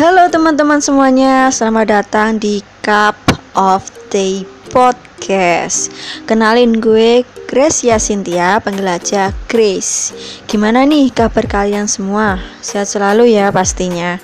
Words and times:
Halo 0.00 0.32
teman-teman 0.32 0.80
semuanya, 0.80 1.52
selamat 1.52 1.86
datang 1.92 2.40
di 2.40 2.64
Cup 2.80 3.20
of 3.52 3.84
Day 4.08 4.48
Podcast. 4.72 5.92
Kenalin 6.24 6.80
gue 6.80 7.20
Grace 7.44 7.84
Yasintia, 7.84 8.64
panggil 8.64 8.88
aja 8.88 9.36
Grace. 9.44 10.16
Gimana 10.48 10.88
nih 10.88 11.12
kabar 11.12 11.44
kalian 11.44 11.84
semua? 11.84 12.40
Sehat 12.64 12.88
selalu 12.88 13.36
ya 13.36 13.52
pastinya. 13.52 14.16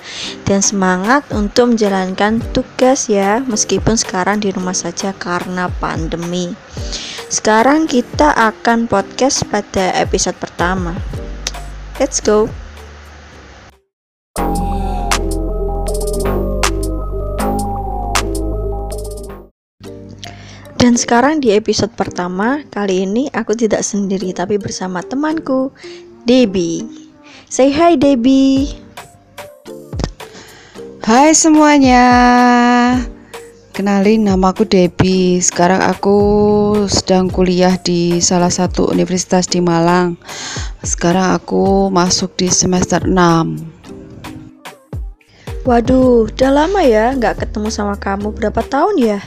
Dan 0.49 0.65
semangat 0.65 1.29
untuk 1.29 1.77
menjalankan 1.77 2.41
tugas 2.57 3.05
ya, 3.05 3.45
meskipun 3.45 4.01
sekarang 4.01 4.41
di 4.41 4.49
rumah 4.49 4.73
saja 4.73 5.13
karena 5.13 5.69
pandemi. 5.77 6.57
Sekarang 7.29 7.85
kita 7.85 8.33
akan 8.33 8.89
podcast 8.89 9.45
pada 9.45 9.93
episode 9.93 10.41
pertama. 10.41 10.97
Let's 12.01 12.17
go. 12.17 12.49
Dan 20.77 20.93
sekarang 20.93 21.41
di 21.41 21.57
episode 21.57 21.89
pertama, 21.97 22.61
kali 22.69 23.09
ini 23.09 23.33
aku 23.33 23.57
tidak 23.57 23.81
sendiri 23.81 24.29
tapi 24.29 24.61
bersama 24.61 25.01
temanku, 25.01 25.73
Debbie. 26.29 26.85
Say 27.49 27.73
hi 27.73 27.97
Debbie. 27.97 28.77
Hai 31.01 31.33
semuanya. 31.33 32.05
Kenalin 33.73 34.29
nama 34.29 34.53
aku 34.53 34.69
Debbie. 34.69 35.41
Sekarang 35.41 35.81
aku 35.81 36.17
sedang 36.85 37.33
kuliah 37.33 37.73
di 37.81 38.21
salah 38.21 38.53
satu 38.53 38.93
universitas 38.93 39.49
di 39.49 39.57
Malang. 39.57 40.13
Sekarang 40.85 41.33
aku 41.33 41.89
masuk 41.89 42.37
di 42.37 42.53
semester 42.53 43.01
6. 43.01 45.65
Waduh, 45.65 46.29
udah 46.29 46.51
lama 46.53 46.85
ya 46.85 47.17
nggak 47.17 47.41
ketemu 47.41 47.73
sama 47.73 47.97
kamu. 47.97 48.29
Berapa 48.29 48.61
tahun 48.61 49.01
ya? 49.01 49.25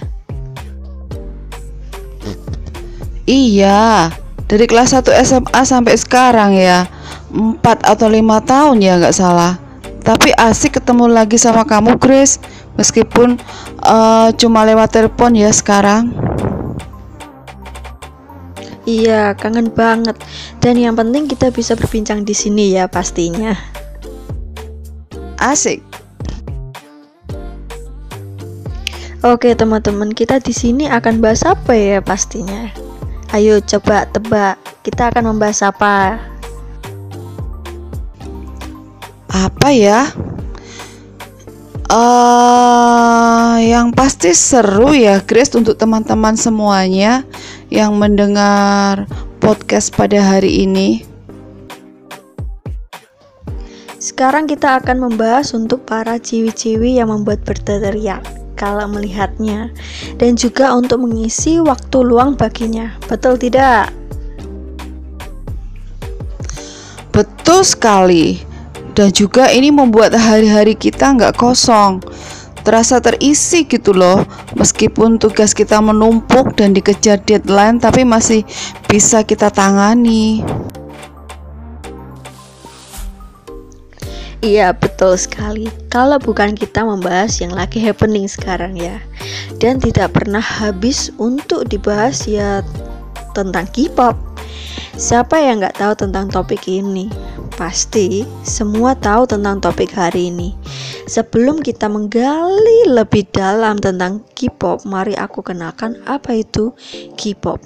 Iya, 3.28 4.10
dari 4.50 4.64
kelas 4.66 4.96
1 4.96 5.12
SMA 5.22 5.60
sampai 5.62 5.94
sekarang 5.94 6.56
ya 6.56 6.88
4 7.30 7.60
atau 7.62 8.08
5 8.10 8.18
tahun 8.42 8.76
ya 8.82 8.98
nggak 8.98 9.14
salah 9.14 9.60
Tapi 10.00 10.34
asik 10.34 10.80
ketemu 10.80 11.12
lagi 11.12 11.36
sama 11.36 11.62
kamu 11.62 12.00
Grace 12.00 12.40
Meskipun 12.74 13.38
uh, 13.84 14.32
cuma 14.34 14.64
lewat 14.66 14.90
telepon 14.96 15.38
ya 15.38 15.52
sekarang 15.54 16.10
Iya, 18.88 19.38
kangen 19.38 19.70
banget. 19.70 20.18
Dan 20.58 20.80
yang 20.80 20.98
penting 20.98 21.30
kita 21.30 21.52
bisa 21.54 21.78
berbincang 21.78 22.26
di 22.26 22.34
sini 22.34 22.74
ya 22.74 22.90
pastinya. 22.90 23.54
Asik 25.38 25.84
Oke 29.20 29.52
teman-teman, 29.52 30.16
kita 30.16 30.40
di 30.40 30.56
sini 30.56 30.88
akan 30.88 31.20
bahas 31.20 31.44
apa 31.44 31.76
ya 31.76 32.00
pastinya? 32.00 32.72
Ayo 33.30 33.62
coba 33.62 34.10
tebak, 34.10 34.58
kita 34.82 35.14
akan 35.14 35.30
membahas 35.30 35.62
apa? 35.62 36.18
Apa 39.30 39.70
ya? 39.70 40.10
Uh, 41.86 43.54
yang 43.62 43.94
pasti 43.94 44.34
seru 44.34 44.90
ya 44.98 45.22
Grace 45.22 45.54
untuk 45.54 45.78
teman-teman 45.78 46.34
semuanya 46.34 47.22
yang 47.70 47.94
mendengar 47.94 49.06
podcast 49.38 49.94
pada 49.94 50.18
hari 50.18 50.66
ini. 50.66 51.06
Sekarang 54.02 54.50
kita 54.50 54.82
akan 54.82 55.06
membahas 55.06 55.54
untuk 55.54 55.86
para 55.86 56.18
ciwi-ciwi 56.18 56.98
yang 56.98 57.14
membuat 57.14 57.46
berteriak 57.46 58.39
kalau 58.60 58.84
melihatnya 58.92 59.72
dan 60.20 60.36
juga 60.36 60.76
untuk 60.76 61.08
mengisi 61.08 61.56
waktu 61.64 62.04
luang 62.04 62.36
baginya. 62.36 62.92
Betul 63.08 63.40
tidak? 63.40 63.88
Betul 67.08 67.64
sekali. 67.64 68.44
Dan 68.92 69.08
juga 69.16 69.48
ini 69.48 69.72
membuat 69.72 70.12
hari-hari 70.12 70.76
kita 70.76 71.16
nggak 71.16 71.40
kosong. 71.40 72.04
Terasa 72.60 73.00
terisi 73.00 73.64
gitu 73.64 73.96
loh. 73.96 74.28
Meskipun 74.60 75.16
tugas 75.16 75.56
kita 75.56 75.80
menumpuk 75.80 76.52
dan 76.60 76.76
dikejar 76.76 77.24
deadline 77.24 77.80
tapi 77.80 78.04
masih 78.04 78.44
bisa 78.84 79.24
kita 79.24 79.48
tangani. 79.48 80.44
Iya 84.40 84.72
betul 84.72 85.20
sekali. 85.20 85.68
Kalau 85.92 86.16
bukan 86.16 86.56
kita 86.56 86.80
membahas 86.80 87.36
yang 87.44 87.52
lagi 87.52 87.76
happening 87.76 88.24
sekarang 88.24 88.72
ya. 88.72 88.96
Dan 89.60 89.76
tidak 89.76 90.16
pernah 90.16 90.40
habis 90.40 91.12
untuk 91.20 91.68
dibahas 91.68 92.24
ya 92.24 92.64
tentang 93.36 93.68
K-pop. 93.68 94.16
Siapa 94.96 95.36
yang 95.44 95.60
nggak 95.60 95.76
tahu 95.76 95.92
tentang 95.92 96.32
topik 96.32 96.64
ini? 96.72 97.12
Pasti 97.60 98.24
semua 98.40 98.96
tahu 98.96 99.28
tentang 99.28 99.60
topik 99.60 99.92
hari 99.92 100.32
ini. 100.32 100.56
Sebelum 101.04 101.60
kita 101.60 101.92
menggali 101.92 102.88
lebih 102.88 103.28
dalam 103.36 103.76
tentang 103.76 104.24
K-pop 104.32 104.88
Mari 104.88 105.20
aku 105.20 105.44
kenalkan 105.44 106.00
apa 106.08 106.40
itu 106.40 106.72
K-pop. 107.20 107.60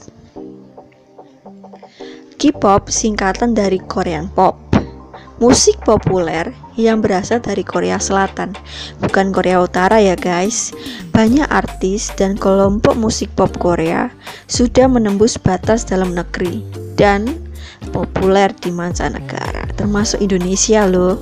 K-pop 2.35 2.91
singkatan 2.91 3.55
dari 3.55 3.79
Korean 3.79 4.27
Pop 4.27 4.64
musik 5.43 5.79
populer 5.83 6.55
yang 6.75 7.03
berasal 7.03 7.39
dari 7.39 7.63
Korea 7.63 7.99
Selatan, 7.99 8.55
bukan 9.03 9.31
Korea 9.31 9.63
Utara 9.63 9.99
ya 10.03 10.15
guys. 10.19 10.75
Banyak 11.15 11.47
artis 11.51 12.11
dan 12.15 12.35
kelompok 12.35 12.99
musik 12.99 13.31
pop 13.39 13.51
Korea 13.59 14.11
sudah 14.51 14.91
menembus 14.91 15.39
batas 15.39 15.87
dalam 15.87 16.15
negeri 16.15 16.63
dan 16.99 17.27
populer 17.91 18.51
di 18.65 18.73
mancanegara, 18.73 19.69
termasuk 19.77 20.23
Indonesia 20.23 20.89
loh. 20.89 21.21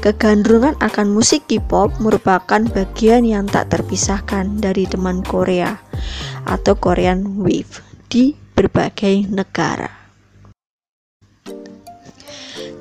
Kegandrungan 0.00 0.78
akan 0.78 1.10
musik 1.10 1.48
K-pop 1.50 1.92
merupakan 1.98 2.60
bagian 2.70 3.26
yang 3.26 3.48
tak 3.48 3.72
terpisahkan 3.72 4.60
dari 4.60 4.86
teman 4.86 5.24
Korea 5.24 5.80
atau 6.44 6.76
Korean 6.76 7.40
Wave 7.40 7.82
di 8.12 8.36
berbagai 8.54 9.26
negara. 9.32 10.03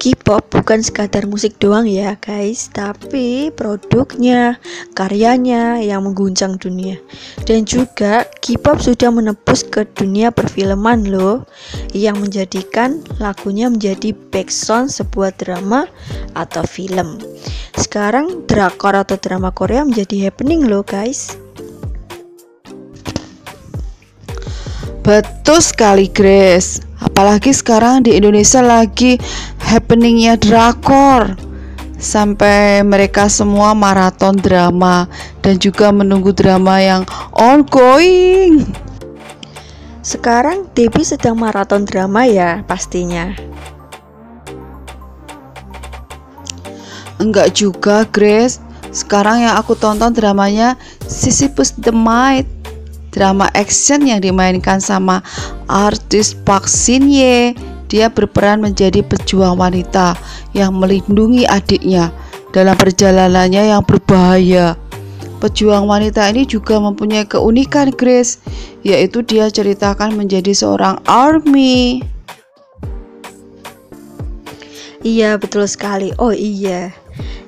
K-pop 0.04 0.52
bukan 0.52 0.84
sekadar 0.84 1.24
musik 1.32 1.64
doang 1.64 1.88
ya 1.88 2.20
guys, 2.20 2.68
tapi 2.76 3.56
produknya, 3.56 4.60
karyanya 5.00 5.80
yang 5.80 6.04
mengguncang 6.04 6.60
dunia. 6.60 7.00
Dan 7.48 7.64
juga 7.64 8.28
K-pop 8.44 8.84
sudah 8.84 9.16
menembus 9.16 9.64
ke 9.64 9.88
dunia 9.96 10.36
perfilman 10.36 11.08
loh, 11.08 11.48
yang 11.96 12.20
menjadikan 12.20 13.00
lagunya 13.24 13.72
menjadi 13.72 14.12
background 14.12 14.92
sebuah 14.92 15.40
drama 15.40 15.88
atau 16.36 16.68
film. 16.68 17.24
Sekarang 17.80 18.44
drakor 18.44 19.00
atau 19.00 19.16
drama 19.16 19.56
Korea 19.56 19.88
menjadi 19.88 20.28
happening 20.28 20.68
loh 20.68 20.84
guys. 20.84 21.40
Betul 25.00 25.64
sekali 25.64 26.12
Grace. 26.12 26.93
Apalagi 27.04 27.52
sekarang 27.52 28.08
di 28.08 28.16
Indonesia 28.16 28.64
lagi 28.64 29.20
happeningnya 29.60 30.40
drakor 30.40 31.36
sampai 32.00 32.84
mereka 32.84 33.32
semua 33.32 33.72
maraton 33.76 34.36
drama 34.36 35.08
dan 35.44 35.60
juga 35.60 35.92
menunggu 35.92 36.32
drama 36.32 36.80
yang 36.80 37.04
ongoing. 37.36 38.64
Sekarang 40.04 40.68
Debbie 40.76 41.08
sedang 41.08 41.40
maraton 41.40 41.88
drama 41.88 42.28
ya 42.28 42.64
pastinya. 42.68 43.32
Enggak 47.24 47.56
juga 47.56 48.04
Grace. 48.12 48.60
Sekarang 48.94 49.42
yang 49.42 49.56
aku 49.58 49.74
tonton 49.74 50.14
dramanya 50.14 50.78
Sisyphus 51.08 51.74
the 51.80 51.90
Might 51.90 52.63
drama 53.14 53.48
action 53.54 54.04
yang 54.10 54.20
dimainkan 54.20 54.82
sama 54.82 55.22
artis 55.70 56.34
Park 56.34 56.66
Shin 56.66 57.08
Ye. 57.08 57.54
Dia 57.94 58.10
berperan 58.10 58.58
menjadi 58.58 59.06
pejuang 59.06 59.62
wanita 59.62 60.18
yang 60.58 60.74
melindungi 60.74 61.46
adiknya 61.46 62.10
dalam 62.50 62.74
perjalanannya 62.74 63.70
yang 63.70 63.86
berbahaya. 63.86 64.74
Pejuang 65.38 65.86
wanita 65.86 66.26
ini 66.34 66.48
juga 66.50 66.82
mempunyai 66.82 67.30
keunikan 67.30 67.94
Grace, 67.94 68.42
yaitu 68.82 69.22
dia 69.22 69.52
ceritakan 69.52 70.18
menjadi 70.18 70.56
seorang 70.56 70.98
army. 71.06 72.02
Iya 75.04 75.36
betul 75.36 75.68
sekali. 75.68 76.16
Oh 76.16 76.32
iya, 76.32 76.96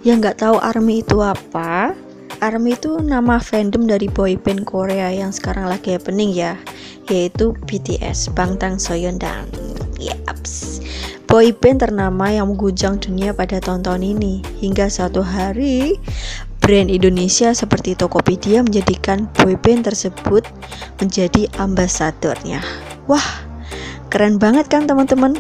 yang 0.04 0.20
nggak 0.20 0.44
tahu 0.44 0.60
army 0.60 1.02
itu 1.02 1.24
apa? 1.24 1.96
ARMY 2.44 2.76
itu 2.76 3.00
nama 3.00 3.40
fandom 3.40 3.88
dari 3.88 4.12
boyband 4.12 4.68
Korea 4.68 5.12
yang 5.12 5.32
sekarang 5.32 5.72
lagi 5.72 5.96
happening 5.96 6.36
ya 6.36 6.60
yaitu 7.08 7.56
BTS 7.70 8.34
Bangtan 8.36 8.76
Soyeondan 8.76 9.48
Yaps 9.96 10.84
boyband 11.32 11.84
ternama 11.84 12.32
yang 12.32 12.52
mengguncang 12.52 12.96
dunia 13.00 13.36
pada 13.36 13.60
tahun-tahun 13.60 14.04
ini 14.04 14.40
hingga 14.64 14.88
satu 14.88 15.20
hari 15.20 16.00
brand 16.64 16.90
Indonesia 16.90 17.54
seperti 17.54 17.94
Tokopedia 17.94 18.66
menjadikan 18.66 19.30
boyband 19.38 19.86
tersebut 19.86 20.42
menjadi 20.98 21.46
ambasadornya. 21.62 22.64
Wah, 23.06 23.46
keren 24.10 24.42
banget 24.42 24.66
kan 24.66 24.90
teman-teman? 24.90 25.38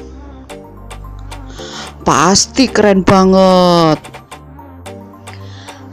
Pasti 2.05 2.69
keren 2.69 3.01
banget. 3.01 3.97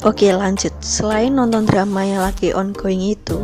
Oke 0.02 0.34
lanjut, 0.34 0.75
selain 0.82 1.31
nonton 1.31 1.62
drama 1.62 2.02
yang 2.02 2.26
lagi 2.26 2.50
ongoing 2.50 3.14
itu, 3.14 3.38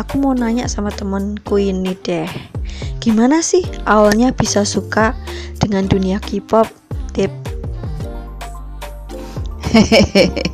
aku 0.00 0.16
mau 0.16 0.32
nanya 0.32 0.64
sama 0.64 0.88
temenku 0.88 1.60
ini 1.60 1.92
deh. 1.92 2.24
Gimana 3.04 3.44
sih 3.44 3.68
awalnya 3.84 4.32
bisa 4.32 4.64
suka 4.64 5.12
dengan 5.60 5.84
dunia 5.84 6.16
K-pop? 6.16 6.64
Tip. 7.12 7.28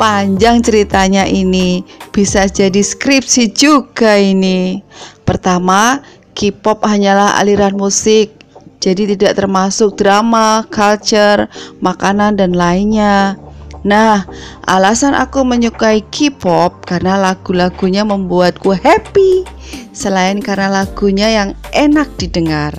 Panjang 0.00 0.64
ceritanya 0.64 1.28
ini, 1.28 1.84
bisa 2.16 2.48
jadi 2.48 2.80
skripsi 2.80 3.52
juga 3.52 4.16
ini. 4.16 4.80
Pertama, 5.28 6.00
K-pop 6.32 6.80
hanyalah 6.80 7.36
aliran 7.44 7.76
musik 7.76 8.43
jadi 8.84 9.16
tidak 9.16 9.40
termasuk 9.40 9.96
drama, 9.96 10.60
culture, 10.68 11.48
makanan, 11.80 12.36
dan 12.36 12.52
lainnya. 12.52 13.40
Nah, 13.80 14.28
alasan 14.68 15.16
aku 15.16 15.40
menyukai 15.40 16.04
K-pop 16.12 16.84
karena 16.84 17.16
lagu-lagunya 17.16 18.04
membuatku 18.04 18.76
happy, 18.76 19.48
selain 19.96 20.44
karena 20.44 20.84
lagunya 20.84 21.32
yang 21.32 21.56
enak 21.72 22.12
didengar. 22.20 22.76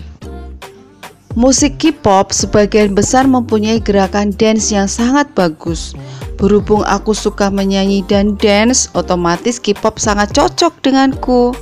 Musik 1.33 1.81
K-pop 1.81 2.29
sebagian 2.29 2.93
besar 2.93 3.25
mempunyai 3.25 3.81
gerakan 3.81 4.29
dance 4.29 4.69
yang 4.69 4.85
sangat 4.85 5.25
bagus. 5.33 5.97
Berhubung 6.37 6.85
aku 6.85 7.17
suka 7.17 7.49
menyanyi 7.49 8.05
dan 8.05 8.37
dance, 8.37 8.93
otomatis 8.93 9.57
K-pop 9.57 9.97
sangat 9.97 10.37
cocok 10.37 10.73
denganku. 10.85 11.57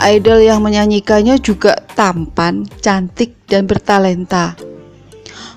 Idol 0.00 0.40
yang 0.40 0.64
menyanyikannya 0.64 1.36
juga 1.42 1.76
tampan, 1.92 2.64
cantik, 2.80 3.36
dan 3.50 3.68
bertalenta. 3.68 4.56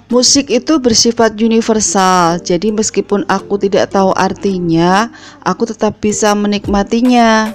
Musik 0.05 0.53
itu 0.53 0.77
bersifat 0.77 1.33
universal, 1.41 2.37
jadi 2.37 2.69
meskipun 2.69 3.25
aku 3.25 3.57
tidak 3.57 3.89
tahu 3.89 4.13
artinya, 4.13 5.09
aku 5.41 5.65
tetap 5.65 5.97
bisa 5.97 6.29
menikmatinya. 6.37 7.49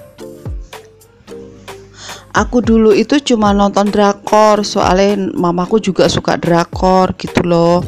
Aku 2.34 2.58
dulu 2.62 2.90
itu 2.90 3.22
cuma 3.22 3.54
nonton 3.54 3.90
drakor, 3.90 4.66
soalnya 4.66 5.30
mamaku 5.34 5.78
juga 5.78 6.10
suka 6.10 6.38
drakor 6.38 7.14
gitu 7.18 7.42
loh. 7.46 7.86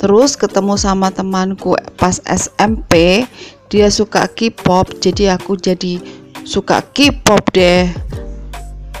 Terus 0.00 0.36
ketemu 0.40 0.76
sama 0.80 1.12
temanku 1.12 1.76
pas 2.00 2.20
SMP, 2.24 3.24
dia 3.68 3.88
suka 3.92 4.24
K-pop, 4.24 4.96
jadi 5.00 5.36
aku 5.36 5.56
jadi 5.60 6.00
suka 6.48 6.80
K-pop 6.80 7.44
deh. 7.52 7.92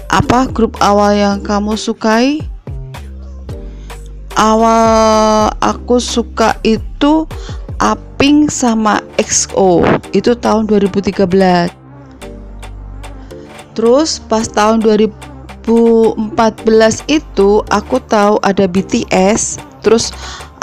Apa 0.08 0.48
grup 0.48 0.80
awal 0.80 1.20
yang 1.20 1.44
kamu 1.44 1.76
sukai? 1.76 2.40
Awal 4.32 5.52
aku 5.60 6.00
suka 6.00 6.56
itu 6.64 7.28
Aping 7.76 8.48
sama 8.48 9.04
XO. 9.20 9.84
Itu 10.16 10.32
tahun 10.32 10.64
2013. 10.64 11.12
Terus 13.76 14.18
pas 14.32 14.48
tahun 14.48 14.80
2014 14.80 15.68
itu 17.06 17.60
aku 17.68 18.00
tahu 18.08 18.40
ada 18.40 18.64
BTS. 18.64 19.60
Terus 19.84 20.10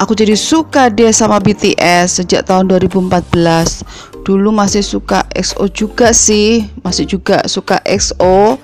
aku 0.02 0.18
jadi 0.18 0.34
suka 0.34 0.90
dia 0.90 1.14
sama 1.14 1.38
BTS 1.38 2.20
sejak 2.20 2.50
tahun 2.50 2.66
2014. 2.68 3.86
Dulu 4.26 4.50
masih 4.50 4.82
suka 4.82 5.22
XO 5.38 5.70
juga 5.70 6.10
sih, 6.12 6.66
masih 6.82 7.06
juga 7.06 7.46
suka 7.46 7.78
XO 7.86 8.58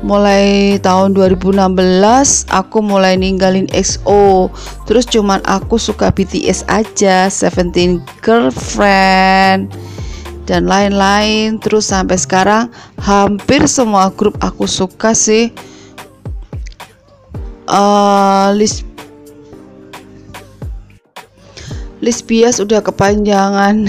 mulai 0.00 0.76
tahun 0.80 1.12
2016 1.12 1.60
aku 2.48 2.78
mulai 2.80 3.20
ninggalin 3.20 3.68
EXO 3.68 4.48
terus 4.88 5.04
cuman 5.04 5.44
aku 5.44 5.76
suka 5.76 6.08
BTS 6.08 6.64
aja 6.72 7.28
Seventeen 7.28 8.00
Girlfriend 8.24 9.68
dan 10.50 10.66
lain-lain. 10.66 11.62
Terus 11.62 11.86
sampai 11.86 12.18
sekarang 12.18 12.74
hampir 12.98 13.70
semua 13.70 14.10
grup 14.10 14.34
aku 14.42 14.66
suka 14.66 15.14
sih. 15.14 15.54
Uh, 17.70 18.50
list 18.58 18.82
list 22.02 22.26
bias 22.26 22.58
udah 22.58 22.82
kepanjangan. 22.82 23.86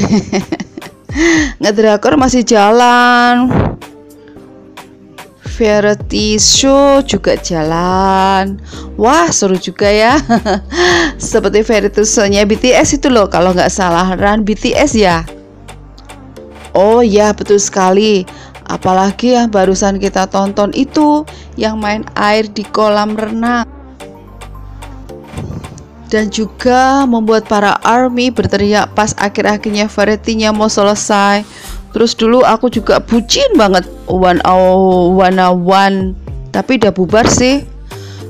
Ngedrakor 1.62 2.16
masih 2.16 2.46
jalan 2.46 3.50
variety 5.62 6.42
show 6.42 7.06
juga 7.06 7.38
jalan. 7.38 8.58
Wah, 8.98 9.30
seru 9.30 9.62
juga 9.62 9.86
ya. 9.86 10.18
Seperti 11.22 11.62
variety 11.62 12.02
show-nya 12.02 12.50
BTS 12.50 12.98
itu 12.98 13.14
loh, 13.14 13.30
kalau 13.30 13.54
nggak 13.54 13.70
salah 13.70 14.18
run 14.18 14.42
BTS 14.42 14.98
ya. 14.98 15.22
Oh 16.74 17.06
ya, 17.06 17.30
betul 17.38 17.62
sekali. 17.62 18.26
Apalagi 18.66 19.38
yang 19.38 19.54
barusan 19.54 20.02
kita 20.02 20.26
tonton 20.26 20.74
itu 20.74 21.30
yang 21.62 21.78
main 21.78 22.10
air 22.18 22.50
di 22.50 22.66
kolam 22.66 23.14
renang. 23.14 23.70
Dan 26.10 26.28
juga 26.34 27.06
membuat 27.06 27.46
para 27.46 27.78
army 27.86 28.34
berteriak 28.34 28.98
pas 28.98 29.14
akhir-akhirnya 29.14 29.86
variety-nya 29.88 30.50
mau 30.52 30.68
selesai. 30.68 31.46
Terus 31.92 32.16
dulu 32.16 32.44
aku 32.48 32.72
juga 32.72 33.04
bucin 33.04 33.52
banget 33.60 33.84
one 34.08 34.40
oh 34.48 35.12
one 35.12 35.40
one 35.64 36.16
tapi 36.56 36.80
udah 36.80 36.92
bubar 36.92 37.28
sih. 37.28 37.64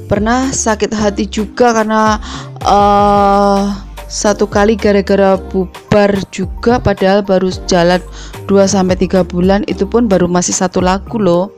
Pernah 0.09 0.51
sakit 0.51 0.91
hati 0.91 1.23
juga 1.23 1.71
karena 1.71 2.19
uh, 2.67 3.71
satu 4.11 4.43
kali 4.43 4.75
gara-gara 4.75 5.39
bubar 5.39 6.19
juga 6.35 6.83
padahal 6.83 7.23
baru 7.23 7.47
jalan 7.63 8.03
2 8.43 8.51
sampai 8.67 8.99
3 8.99 9.23
bulan 9.23 9.63
itu 9.71 9.87
pun 9.87 10.11
baru 10.11 10.27
masih 10.27 10.51
satu 10.51 10.83
lagu 10.83 11.15
loh. 11.15 11.55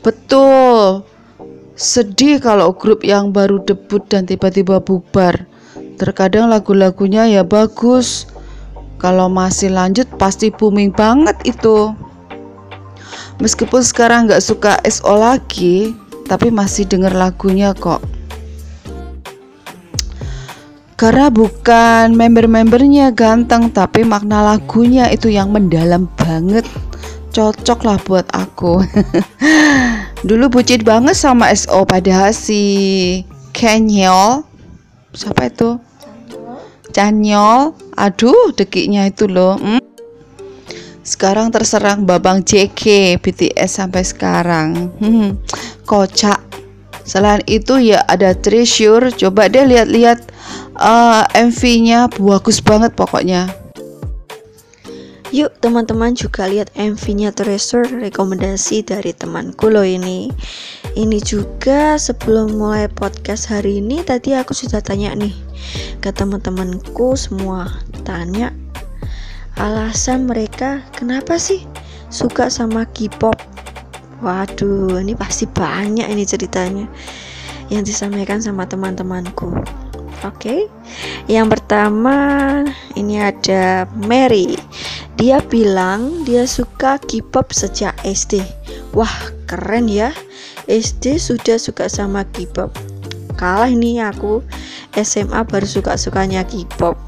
Betul. 0.00 1.04
Sedih 1.76 2.40
kalau 2.40 2.72
grup 2.72 3.04
yang 3.04 3.28
baru 3.34 3.60
debut 3.60 4.00
dan 4.08 4.24
tiba-tiba 4.24 4.80
bubar. 4.80 5.44
Terkadang 6.00 6.48
lagu-lagunya 6.48 7.28
ya 7.28 7.42
bagus, 7.44 8.24
kalau 9.04 9.28
masih 9.28 9.68
lanjut 9.68 10.08
pasti 10.16 10.48
booming 10.48 10.88
banget 10.88 11.36
itu. 11.44 11.92
Meskipun 13.36 13.84
sekarang 13.84 14.24
nggak 14.24 14.40
suka 14.40 14.80
SO 14.88 15.20
lagi, 15.20 15.92
tapi 16.24 16.48
masih 16.48 16.88
denger 16.88 17.12
lagunya 17.12 17.76
kok. 17.76 18.00
Karena 20.96 21.28
bukan 21.28 22.16
member-membernya 22.16 23.12
ganteng, 23.12 23.68
tapi 23.68 24.08
makna 24.08 24.40
lagunya 24.40 25.12
itu 25.12 25.28
yang 25.28 25.52
mendalam 25.52 26.08
banget. 26.16 26.64
Cocok 27.28 27.84
lah 27.84 28.00
buat 28.08 28.24
aku. 28.32 28.80
Dulu 30.28 30.48
bucin 30.48 30.80
banget 30.80 31.12
sama 31.12 31.52
SO 31.52 31.84
padahal 31.84 32.32
si 32.32 33.20
Kenyol 33.52 34.48
siapa 35.12 35.52
itu? 35.52 35.76
Canyol 36.94 37.74
aduh 37.98 38.54
dekiknya 38.54 39.10
itu 39.10 39.26
loh 39.26 39.58
hmm. 39.58 39.82
sekarang 41.02 41.50
terserang 41.50 42.06
babang 42.06 42.40
JK 42.40 43.18
BTS 43.20 43.82
sampai 43.82 44.06
sekarang. 44.06 44.88
Hmm, 45.02 45.36
kocak. 45.84 46.40
Selain 47.04 47.44
itu 47.44 47.76
ya 47.76 48.00
ada 48.08 48.32
Treasure. 48.32 49.12
Coba 49.12 49.52
deh 49.52 49.68
lihat-lihat 49.68 50.24
uh, 50.80 51.28
MV-nya 51.36 52.08
bagus 52.16 52.64
banget 52.64 52.96
pokoknya 52.96 53.63
Yuk 55.34 55.50
teman-teman 55.58 56.14
juga 56.14 56.46
lihat 56.46 56.70
MV-nya 56.78 57.34
Treasure 57.34 57.90
rekomendasi 57.90 58.86
dari 58.86 59.10
temanku 59.10 59.66
loh 59.66 59.82
ini 59.82 60.30
Ini 60.94 61.18
juga 61.26 61.98
sebelum 61.98 62.54
mulai 62.54 62.86
podcast 62.86 63.50
hari 63.50 63.82
ini 63.82 64.06
tadi 64.06 64.30
aku 64.38 64.54
sudah 64.54 64.78
tanya 64.78 65.10
nih 65.18 65.34
ke 65.98 66.14
teman-temanku 66.14 67.18
semua 67.18 67.66
Tanya 68.06 68.54
alasan 69.58 70.30
mereka 70.30 70.86
kenapa 70.94 71.34
sih 71.34 71.66
suka 72.14 72.46
sama 72.46 72.86
K-pop 72.94 73.34
Waduh 74.22 75.02
ini 75.02 75.18
pasti 75.18 75.50
banyak 75.50 76.14
ini 76.14 76.22
ceritanya 76.22 76.86
yang 77.74 77.82
disampaikan 77.82 78.38
sama 78.38 78.70
teman-temanku 78.70 79.50
Oke, 80.24 80.48
okay. 80.48 80.60
yang 81.28 81.52
pertama 81.52 82.16
ini 82.96 83.20
ada 83.20 83.84
Mary. 83.92 84.56
Dia 85.24 85.40
bilang 85.40 86.20
dia 86.28 86.44
suka 86.44 87.00
K-pop 87.00 87.48
sejak 87.48 87.96
SD. 88.04 88.44
Wah, 88.92 89.32
keren 89.48 89.88
ya. 89.88 90.12
SD 90.68 91.16
sudah 91.16 91.56
suka 91.56 91.88
sama 91.88 92.28
K-pop. 92.28 92.68
Kalah 93.32 93.72
ini 93.72 94.04
aku 94.04 94.44
SMA 94.92 95.48
baru 95.48 95.64
suka-sukanya 95.64 96.44
K-pop. 96.44 97.00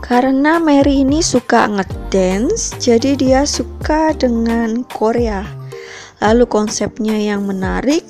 Karena 0.00 0.56
Mary 0.56 1.04
ini 1.04 1.20
suka 1.20 1.68
ngedance, 1.68 2.80
jadi 2.80 3.12
dia 3.12 3.44
suka 3.44 4.16
dengan 4.16 4.88
Korea. 4.88 5.44
Lalu 6.24 6.48
konsepnya 6.48 7.20
yang 7.20 7.44
menarik 7.44 8.08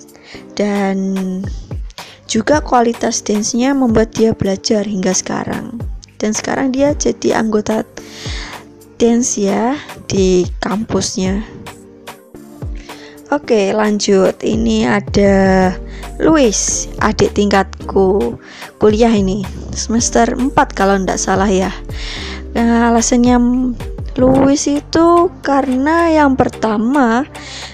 dan 0.54 0.94
juga 2.30 2.62
kualitas 2.62 3.18
dance-nya 3.18 3.74
membuat 3.74 4.14
dia 4.14 4.30
belajar 4.30 4.86
hingga 4.86 5.10
sekarang. 5.10 5.82
Dan 6.22 6.30
sekarang 6.30 6.70
dia 6.70 6.94
jadi 6.94 7.42
anggota 7.42 7.82
dance 8.98 9.38
ya 9.38 9.78
di 10.10 10.42
kampusnya. 10.58 11.40
Oke, 13.28 13.70
lanjut. 13.76 14.40
Ini 14.40 14.88
ada 14.88 15.36
Louis, 16.18 16.88
adik 16.98 17.36
tingkatku. 17.36 18.40
Kuliah 18.80 19.12
ini 19.12 19.44
semester 19.70 20.34
4 20.34 20.50
kalau 20.74 20.98
tidak 20.98 21.20
salah 21.20 21.46
ya. 21.46 21.70
Nah, 22.56 22.90
alasannya 22.90 23.36
Louis 24.18 24.58
itu 24.66 25.30
karena 25.46 26.10
yang 26.10 26.34
pertama 26.34 27.22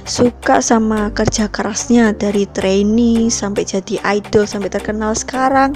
suka 0.05 0.61
sama 0.61 1.09
kerja 1.17 1.49
kerasnya 1.49 2.13
dari 2.13 2.45
trainee 2.45 3.33
sampai 3.33 3.65
jadi 3.65 3.97
idol 4.21 4.45
sampai 4.45 4.69
terkenal 4.69 5.17
sekarang. 5.17 5.73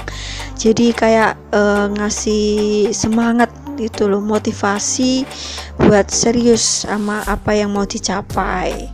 Jadi 0.61 0.93
kayak 0.93 1.41
uh, 1.57 1.89
ngasih 1.97 2.91
semangat 2.93 3.49
itu 3.79 4.11
loh 4.11 4.21
motivasi 4.21 5.23
buat 5.79 6.11
serius 6.11 6.85
sama 6.85 7.23
apa 7.25 7.55
yang 7.55 7.75
mau 7.75 7.87
dicapai. 7.87 8.91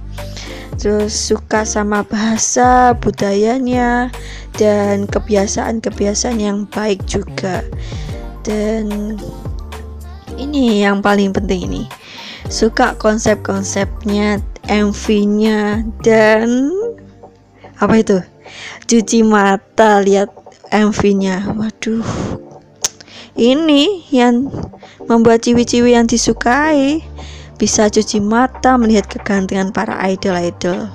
Terus 0.76 1.14
suka 1.16 1.64
sama 1.64 2.04
bahasa 2.04 2.92
budayanya 2.98 4.12
dan 4.60 5.08
kebiasaan-kebiasaan 5.08 6.38
yang 6.38 6.68
baik 6.68 7.00
juga. 7.08 7.64
Dan 8.44 9.16
ini 10.36 10.84
yang 10.84 11.00
paling 11.00 11.32
penting 11.32 11.70
ini. 11.70 11.82
Suka 12.52 12.92
konsep-konsepnya 13.00 14.42
MV-nya 14.68 15.88
dan 16.04 16.68
apa 17.80 17.94
itu? 17.96 18.20
Cuci 18.84 19.24
mata 19.24 20.04
lihat 20.04 20.28
MV-nya 20.68 21.54
waduh 21.56 22.04
ini 23.34 24.06
yang 24.14 24.46
membuat 25.10 25.42
ciwi-ciwi 25.42 25.98
yang 25.98 26.06
disukai 26.06 27.02
bisa 27.58 27.86
cuci 27.86 28.18
mata 28.18 28.74
melihat 28.78 29.06
kegantengan 29.10 29.70
para 29.70 29.98
idol-idol. 30.06 30.90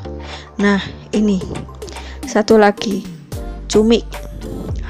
Nah, 0.59 0.79
ini 1.15 1.39
satu 2.27 2.59
lagi, 2.59 3.03
Cumi 3.69 4.01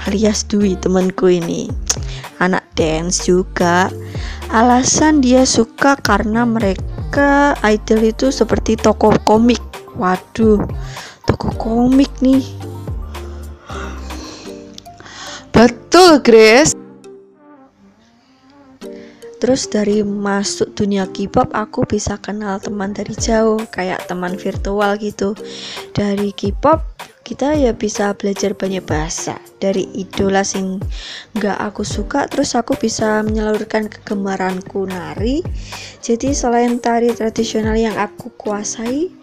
alias 0.08 0.48
Dwi 0.48 0.80
temanku 0.80 1.28
ini. 1.28 1.68
Anak 2.40 2.64
dance 2.80 3.28
juga. 3.28 3.92
Alasan 4.50 5.20
dia 5.20 5.44
suka 5.44 6.00
karena 6.00 6.48
mereka 6.48 7.54
idol 7.68 8.08
itu 8.08 8.32
seperti 8.32 8.80
toko 8.80 9.12
komik. 9.28 9.62
Waduh, 10.00 10.64
toko 11.28 11.52
komik 11.60 12.10
nih. 12.24 12.48
Betul, 15.52 16.24
Grace. 16.24 16.79
Terus 19.40 19.72
dari 19.72 20.04
masuk 20.04 20.76
dunia 20.76 21.08
K-pop 21.08 21.56
aku 21.56 21.88
bisa 21.88 22.20
kenal 22.20 22.60
teman 22.60 22.92
dari 22.92 23.16
jauh 23.16 23.60
kayak 23.72 24.06
teman 24.12 24.36
virtual 24.36 25.00
gitu. 25.00 25.32
Dari 25.96 26.36
K-pop 26.36 26.84
kita 27.30 27.54
ya 27.54 27.78
bisa 27.78 28.18
belajar 28.18 28.58
banyak 28.58 28.82
bahasa. 28.82 29.38
Dari 29.62 29.86
idola 29.94 30.42
sing 30.42 30.82
nggak 31.38 31.62
aku 31.62 31.86
suka 31.86 32.26
terus 32.26 32.58
aku 32.58 32.74
bisa 32.74 33.22
menyalurkan 33.22 33.86
kegemaranku 33.86 34.90
nari. 34.90 35.46
Jadi 36.02 36.34
selain 36.34 36.82
tari 36.82 37.14
tradisional 37.14 37.78
yang 37.78 37.94
aku 38.02 38.34
kuasai 38.34 39.14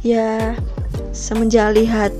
ya 0.00 0.56
semenjak 1.12 1.76
lihat 1.76 2.16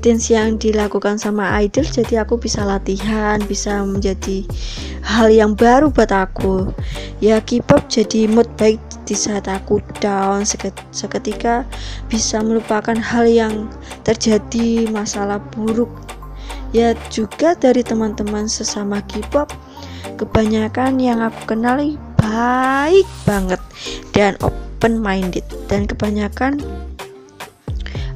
dance 0.00 0.32
yang 0.32 0.56
dilakukan 0.56 1.20
sama 1.20 1.52
idol 1.60 1.84
jadi 1.84 2.24
aku 2.24 2.40
bisa 2.40 2.64
latihan 2.64 3.36
bisa 3.44 3.84
menjadi 3.84 4.48
hal 5.04 5.28
yang 5.28 5.52
baru 5.52 5.92
buat 5.92 6.08
aku. 6.08 6.72
Ya 7.20 7.44
K-pop 7.44 7.92
jadi 7.92 8.24
mood 8.24 8.48
baik 8.56 8.80
di 9.08 9.16
saat 9.16 9.48
aku 9.48 9.80
down 10.04 10.44
seketika 10.92 11.64
bisa 12.12 12.44
melupakan 12.44 12.92
hal 12.92 13.24
yang 13.24 13.72
terjadi 14.04 14.84
masalah 14.92 15.40
buruk. 15.56 15.88
Ya 16.76 16.92
juga 17.08 17.56
dari 17.56 17.80
teman-teman 17.80 18.44
sesama 18.44 19.00
K-pop 19.08 19.48
kebanyakan 20.20 21.00
yang 21.00 21.24
aku 21.24 21.56
kenali 21.56 21.96
baik 22.20 23.08
banget 23.24 23.62
dan 24.12 24.36
open 24.44 25.00
minded 25.00 25.46
dan 25.72 25.88
kebanyakan 25.88 26.60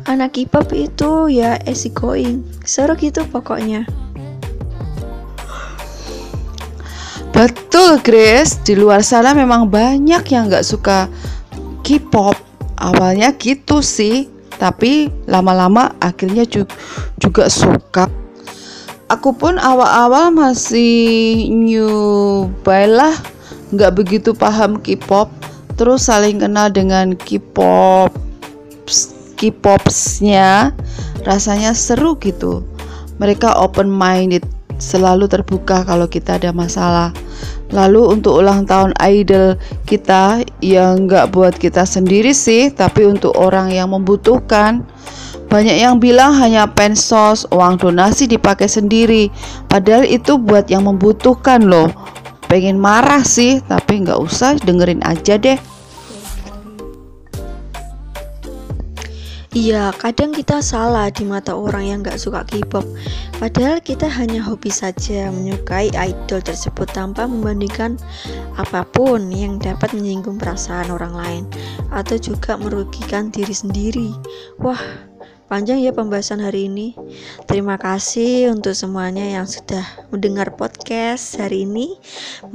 anak 0.05 0.37
K-pop 0.37 0.69
itu 0.77 1.33
ya 1.33 1.57
easy 1.65 1.89
going 1.89 2.45
seru 2.67 2.93
gitu 3.01 3.25
pokoknya 3.33 3.89
Betul 7.33 7.99
Grace, 8.05 8.61
di 8.61 8.77
luar 8.77 9.01
sana 9.01 9.33
memang 9.33 9.67
banyak 9.67 10.23
yang 10.31 10.53
gak 10.53 10.69
suka 10.69 11.09
K-pop. 11.83 12.37
Awalnya 12.77 13.35
gitu 13.41 13.81
sih, 13.81 14.29
tapi 14.61 15.09
lama-lama 15.27 15.97
akhirnya 15.99 16.45
juga 17.17 17.49
suka. 17.49 18.07
Aku 19.09 19.35
pun 19.35 19.57
awal-awal 19.57 20.33
masih 20.33 21.49
nyoba 21.51 22.85
lah, 22.87 23.15
gak 23.75 23.97
begitu 23.97 24.37
paham 24.37 24.79
K-pop. 24.79 25.33
Terus 25.81 26.07
saling 26.07 26.37
kenal 26.37 26.69
dengan 26.69 27.17
K-pop 27.17 28.13
K-popsnya 29.43 30.71
rasanya 31.27 31.75
seru 31.75 32.15
gitu 32.23 32.63
mereka 33.19 33.59
open 33.59 33.91
minded 33.91 34.47
selalu 34.83 35.31
terbuka 35.31 35.87
kalau 35.87 36.11
kita 36.11 36.43
ada 36.43 36.51
masalah. 36.51 37.15
Lalu 37.71 38.19
untuk 38.19 38.43
ulang 38.43 38.67
tahun 38.67 38.91
idol 38.99 39.55
kita 39.87 40.43
yang 40.59 41.07
nggak 41.07 41.31
buat 41.31 41.55
kita 41.55 41.87
sendiri 41.87 42.35
sih 42.35 42.75
tapi 42.75 43.07
untuk 43.07 43.33
orang 43.39 43.71
yang 43.71 43.95
membutuhkan. 43.95 44.83
Banyak 45.47 45.79
yang 45.79 46.03
bilang 46.03 46.35
hanya 46.35 46.67
pensos 46.67 47.47
uang 47.55 47.79
donasi 47.79 48.27
dipakai 48.27 48.67
sendiri. 48.67 49.31
Padahal 49.71 50.03
itu 50.03 50.41
buat 50.41 50.67
yang 50.67 50.91
membutuhkan 50.91 51.63
loh. 51.63 51.93
Pengen 52.51 52.83
marah 52.83 53.23
sih 53.23 53.63
tapi 53.63 54.03
nggak 54.03 54.19
usah 54.19 54.59
dengerin 54.61 55.01
aja 55.07 55.39
deh 55.39 55.57
Iya, 59.53 59.93
kadang 60.01 60.33
kita 60.33 60.65
salah 60.65 61.13
di 61.13 61.29
mata 61.29 61.53
orang 61.53 61.85
yang 61.85 61.99
gak 62.01 62.17
suka 62.17 62.41
K-pop. 62.49 62.89
Padahal 63.37 63.85
kita 63.85 64.09
hanya 64.09 64.41
hobi 64.41 64.73
saja 64.73 65.29
menyukai 65.29 65.93
idol 65.93 66.41
tersebut 66.41 66.89
tanpa 66.89 67.29
membandingkan 67.29 68.01
apa 68.57 68.81
pun 68.97 69.29
yang 69.29 69.61
dapat 69.61 69.93
menyinggung 69.93 70.41
perasaan 70.41 70.89
orang 70.89 71.13
lain 71.13 71.45
atau 71.93 72.17
juga 72.17 72.57
merugikan 72.57 73.29
diri 73.29 73.53
sendiri. 73.53 74.17
Wah, 74.57 74.81
Panjang 75.53 75.85
ya 75.85 75.93
pembahasan 75.93 76.41
hari 76.41 76.65
ini. 76.65 76.97
Terima 77.45 77.77
kasih 77.77 78.49
untuk 78.57 78.73
semuanya 78.73 79.21
yang 79.21 79.45
sudah 79.45 79.85
mendengar 80.09 80.49
podcast 80.57 81.37
hari 81.37 81.69
ini. 81.69 81.93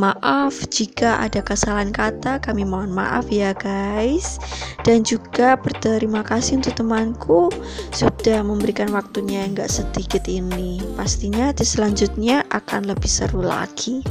Maaf 0.02 0.66
jika 0.74 1.22
ada 1.22 1.46
kesalahan 1.46 1.94
kata, 1.94 2.42
kami 2.42 2.66
mohon 2.66 2.90
maaf 2.90 3.30
ya 3.30 3.54
guys. 3.54 4.42
Dan 4.82 5.06
juga 5.06 5.54
berterima 5.62 6.26
kasih 6.26 6.58
untuk 6.58 6.74
temanku 6.74 7.54
sudah 7.94 8.42
memberikan 8.42 8.90
waktunya 8.90 9.46
yang 9.46 9.54
gak 9.54 9.70
sedikit 9.70 10.26
ini. 10.26 10.82
Pastinya 10.98 11.54
di 11.54 11.70
selanjutnya 11.70 12.50
akan 12.50 12.90
lebih 12.90 13.14
seru 13.14 13.46
lagi. 13.46 14.02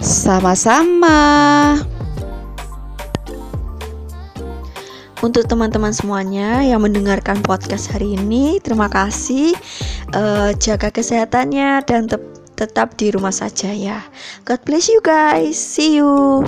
Sama-sama. 0.00 1.20
Untuk 5.22 5.46
teman-teman 5.46 5.94
semuanya 5.94 6.66
yang 6.66 6.82
mendengarkan 6.82 7.46
podcast 7.46 7.94
hari 7.94 8.18
ini, 8.18 8.58
terima 8.58 8.90
kasih. 8.90 9.54
Uh, 10.10 10.50
jaga 10.58 10.90
kesehatannya 10.90 11.78
dan 11.86 12.10
te 12.10 12.18
tetap 12.58 12.98
di 12.98 13.14
rumah 13.14 13.30
saja 13.30 13.70
ya. 13.70 14.02
God 14.42 14.60
bless 14.66 14.90
you 14.90 14.98
guys. 14.98 15.54
See 15.54 16.02
you. 16.02 16.42